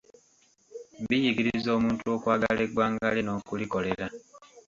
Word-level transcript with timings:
Biyigiriza 1.07 1.69
omuntu 1.77 2.03
okwagala 2.15 2.59
eggwanga 2.65 3.07
lye 3.15 3.23
n'okulikolera. 3.25 4.05